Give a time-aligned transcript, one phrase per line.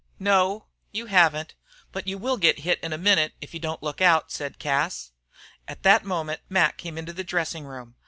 [0.17, 1.53] "No, you haven't.
[1.91, 5.11] But you will git hit in a minute if you don't look out," said Cas.
[5.67, 7.93] At that moment Mac came into the dressing room.